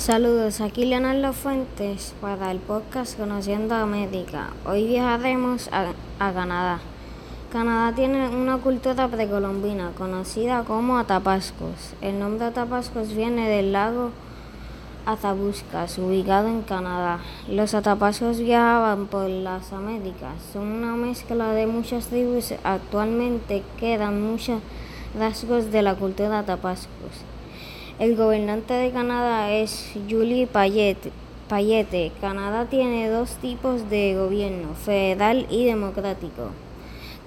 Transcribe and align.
Saludos, 0.00 0.62
aquí 0.62 0.86
Leonardo 0.86 1.34
Fuentes 1.34 2.14
para 2.22 2.50
el 2.50 2.58
podcast 2.58 3.18
Conociendo 3.18 3.74
América. 3.74 4.48
Hoy 4.64 4.86
viajaremos 4.86 5.68
a, 5.72 5.92
a, 6.18 6.32
Canadá. 6.32 6.80
Canadá 7.52 7.94
tiene 7.94 8.30
una 8.30 8.56
cultura 8.56 9.08
precolombina 9.08 9.90
conocida 9.98 10.64
como 10.64 10.96
Atapascos. 10.96 11.92
El 12.00 12.18
nombre 12.18 12.46
Atapascos 12.46 13.14
viene 13.14 13.46
del 13.50 13.72
lago 13.72 14.12
Athabascas, 15.04 15.98
ubicado 15.98 16.48
en 16.48 16.62
Canadá. 16.62 17.20
Los 17.46 17.74
Atapascos 17.74 18.38
viajaban 18.38 19.06
por 19.06 19.28
las 19.28 19.70
Américas. 19.74 20.32
Son 20.54 20.66
una 20.66 20.96
mezcla 20.96 21.52
de 21.52 21.66
muchas 21.66 22.06
tribus. 22.06 22.54
Actualmente 22.64 23.62
quedan 23.78 24.22
muchos 24.22 24.62
rasgos 25.18 25.70
de 25.70 25.82
la 25.82 25.94
cultura 25.94 26.38
Atapascos. 26.38 27.26
El 28.00 28.16
gobernante 28.16 28.72
de 28.72 28.92
Canadá 28.92 29.50
es 29.50 29.92
Julie 30.08 30.46
Payette. 30.46 31.12
Canadá 32.18 32.64
tiene 32.64 33.10
dos 33.10 33.32
tipos 33.32 33.90
de 33.90 34.14
gobierno, 34.14 34.72
federal 34.72 35.46
y 35.50 35.66
democrático. 35.66 36.48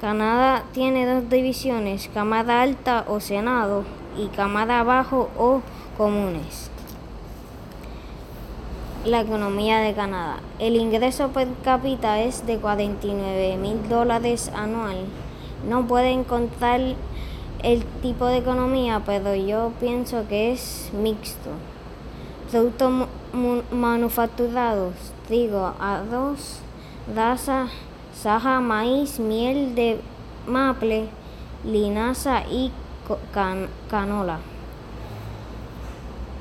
Canadá 0.01 0.63
tiene 0.73 1.05
dos 1.05 1.29
divisiones, 1.29 2.09
Cámara 2.11 2.63
Alta 2.63 3.05
o 3.07 3.19
Senado 3.19 3.83
y 4.17 4.29
Cámara 4.35 4.81
Bajo 4.81 5.29
o 5.37 5.61
Comunes. 5.95 6.71
La 9.05 9.21
economía 9.21 9.77
de 9.77 9.93
Canadá. 9.93 10.39
El 10.57 10.75
ingreso 10.75 11.27
per 11.27 11.49
cápita 11.63 12.19
es 12.19 12.47
de 12.47 12.57
49 12.57 13.57
mil 13.57 13.87
dólares 13.89 14.51
anual. 14.55 15.05
No 15.69 15.85
pueden 15.85 16.23
contar 16.23 16.81
el 17.63 17.83
tipo 18.01 18.25
de 18.25 18.37
economía, 18.37 19.01
pero 19.05 19.33
yo 19.33 19.71
pienso 19.79 20.27
que 20.27 20.51
es 20.51 20.91
mixto. 20.93 21.49
Productos 22.51 23.07
manufacturados, 23.71 24.93
trigo, 25.27 25.73
arroz, 25.79 26.59
daza, 27.15 27.67
saja, 28.13 28.59
maíz, 28.59 29.19
miel 29.19 29.73
de 29.75 29.99
maple, 30.45 31.07
linaza 31.63 32.43
y 32.51 32.71
canola. 33.89 34.39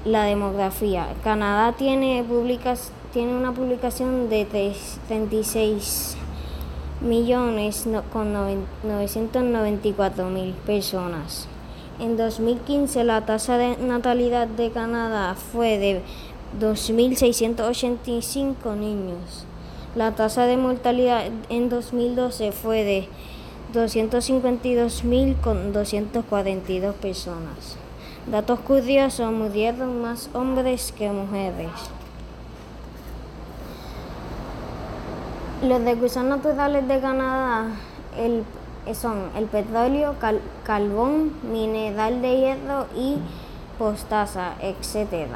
La 0.05 0.25
demografía. 0.25 1.06
Canadá 1.23 1.73
tiene, 1.73 2.25
publicas, 2.25 2.91
tiene 3.12 3.34
una 3.34 3.53
publicación 3.53 4.28
de 4.28 4.45
36 5.06 6.17
millones 7.03 7.86
con 8.12 8.33
994 8.33 10.31
mil 10.31 10.55
personas. 10.67 11.48
En 11.98 12.17
2015 12.17 13.03
la 13.05 13.27
tasa 13.27 13.59
de 13.59 13.77
natalidad 13.77 14.47
de 14.47 14.70
Canadá 14.70 15.34
fue 15.34 15.77
de 15.78 16.00
2.685 16.61 18.77
niños. 18.77 19.47
La 19.94 20.14
tasa 20.14 20.47
de 20.47 20.56
mortalidad 20.56 21.25
en 21.48 21.69
2012 21.69 22.53
fue 22.53 22.84
de 22.84 23.09
252.000 23.75 25.41
con 25.41 25.72
242 25.72 26.94
personas. 26.94 27.77
Datos 28.31 28.61
curiosos, 28.61 29.33
murieron 29.33 30.00
más 30.00 30.31
hombres 30.33 30.94
que 30.97 31.11
mujeres. 31.11 31.72
Los 35.63 35.81
recursos 35.85 36.25
naturales 36.25 36.89
de 36.89 36.99
Canadá 36.99 37.67
el, 38.19 38.43
son 38.97 39.31
el 39.37 39.45
petróleo, 39.45 40.17
carbón, 40.65 41.35
mineral 41.53 42.21
de 42.21 42.37
hierro 42.37 42.87
y 42.97 43.19
postaza, 43.79 44.55
etc. 44.61 45.29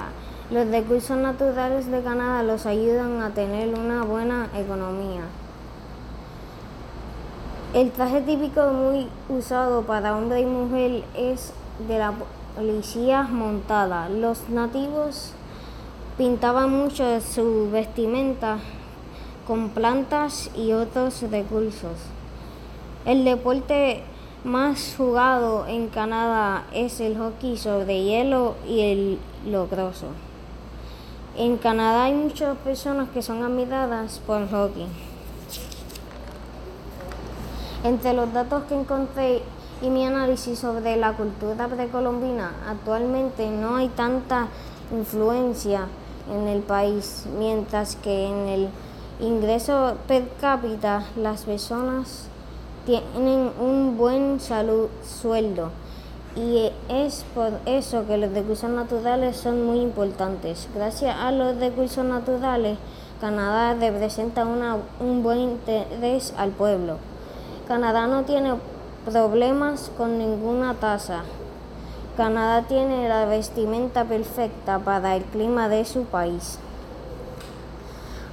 Los 0.50 0.66
recursos 0.66 1.16
naturales 1.16 1.88
de 1.88 2.02
Canadá 2.02 2.42
los 2.42 2.66
ayudan 2.66 3.22
a 3.22 3.30
tener 3.30 3.72
una 3.78 4.02
buena 4.02 4.48
economía. 4.56 5.22
El 7.72 7.92
traje 7.92 8.20
típico 8.22 8.72
muy 8.72 9.06
usado 9.28 9.82
para 9.82 10.16
hombre 10.16 10.40
y 10.40 10.46
mujer 10.46 11.04
es 11.16 11.52
de 11.86 12.00
la 12.00 12.12
policía 12.56 13.22
montada. 13.22 14.08
Los 14.08 14.48
nativos 14.48 15.34
pintaban 16.18 16.70
mucho 16.70 17.20
su 17.20 17.70
vestimenta 17.70 18.58
con 19.46 19.70
plantas 19.70 20.50
y 20.56 20.72
otros 20.72 21.22
recursos. 21.30 21.98
El 23.04 23.24
deporte 23.24 24.02
más 24.44 24.94
jugado 24.96 25.66
en 25.66 25.88
Canadá 25.88 26.64
es 26.72 27.00
el 27.00 27.16
hockey 27.16 27.56
sobre 27.56 28.02
hielo 28.02 28.54
y 28.66 28.80
el 28.80 29.18
locroso. 29.46 30.06
En 31.36 31.58
Canadá 31.58 32.04
hay 32.04 32.14
muchas 32.14 32.56
personas 32.58 33.08
que 33.10 33.22
son 33.22 33.44
admiradas 33.44 34.20
por 34.26 34.48
hockey. 34.50 34.86
Entre 37.84 38.12
los 38.14 38.32
datos 38.32 38.64
que 38.64 38.74
encontré 38.74 39.42
y 39.82 39.90
mi 39.90 40.04
análisis 40.04 40.58
sobre 40.58 40.96
la 40.96 41.12
cultura 41.12 41.68
precolombina, 41.68 42.52
actualmente 42.68 43.48
no 43.48 43.76
hay 43.76 43.88
tanta 43.88 44.48
influencia 44.90 45.86
en 46.32 46.48
el 46.48 46.62
país, 46.62 47.26
mientras 47.38 47.94
que 47.96 48.26
en 48.26 48.48
el 48.48 48.68
ingreso 49.20 49.96
per 50.06 50.28
cápita, 50.40 51.04
las 51.16 51.44
personas 51.44 52.28
tienen 52.84 53.50
un 53.58 53.96
buen 53.96 54.40
salud, 54.40 54.88
sueldo 55.02 55.70
y 56.36 56.70
es 56.90 57.24
por 57.34 57.52
eso 57.64 58.06
que 58.06 58.18
los 58.18 58.30
recursos 58.32 58.68
naturales 58.68 59.36
son 59.38 59.64
muy 59.64 59.80
importantes. 59.80 60.68
Gracias 60.74 61.16
a 61.18 61.32
los 61.32 61.56
recursos 61.56 62.04
naturales, 62.04 62.76
Canadá 63.20 63.74
representa 63.74 64.44
una, 64.44 64.76
un 65.00 65.22
buen 65.22 65.38
interés 65.38 66.34
al 66.36 66.50
pueblo. 66.50 66.98
Canadá 67.66 68.06
no 68.06 68.24
tiene 68.24 68.54
problemas 69.06 69.90
con 69.96 70.18
ninguna 70.18 70.74
tasa. 70.74 71.22
Canadá 72.18 72.66
tiene 72.68 73.08
la 73.08 73.24
vestimenta 73.24 74.04
perfecta 74.04 74.78
para 74.78 75.16
el 75.16 75.24
clima 75.24 75.70
de 75.70 75.86
su 75.86 76.04
país. 76.04 76.58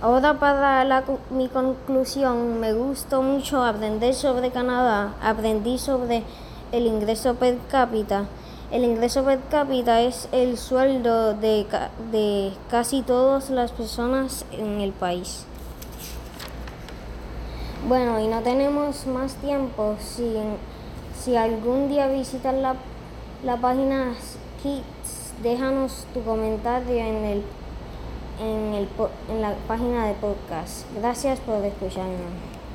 Ahora 0.03 0.37
para 0.37 0.83
la, 0.83 1.05
mi 1.29 1.47
conclusión, 1.47 2.59
me 2.59 2.73
gustó 2.73 3.21
mucho 3.21 3.63
aprender 3.63 4.13
sobre 4.13 4.51
Canadá, 4.51 5.13
aprendí 5.23 5.77
sobre 5.77 6.23
el 6.73 6.87
ingreso 6.87 7.35
per 7.35 7.57
cápita. 7.71 8.25
El 8.69 8.83
ingreso 8.83 9.23
per 9.23 9.39
cápita 9.49 10.01
es 10.01 10.27
el 10.33 10.57
sueldo 10.57 11.35
de, 11.35 11.65
de 12.11 12.51
casi 12.69 13.01
todas 13.01 13.49
las 13.49 13.71
personas 13.71 14.43
en 14.51 14.81
el 14.81 14.91
país. 14.91 15.45
Bueno, 17.87 18.19
y 18.19 18.27
no 18.27 18.41
tenemos 18.41 19.07
más 19.07 19.35
tiempo. 19.35 19.95
Si, 20.01 20.35
si 21.17 21.37
algún 21.37 21.87
día 21.87 22.07
visitas 22.07 22.53
la, 22.53 22.75
la 23.45 23.55
página 23.55 24.15
Kids, 24.61 25.31
déjanos 25.41 26.05
tu 26.13 26.21
comentario 26.23 26.97
en 26.97 27.23
el 27.23 27.43
en, 28.39 28.73
el, 28.73 28.87
en 29.29 29.41
la 29.41 29.55
página 29.67 30.07
de 30.07 30.13
podcast. 30.15 30.85
Gracias 30.95 31.39
por 31.41 31.63
escucharnos. 31.63 32.52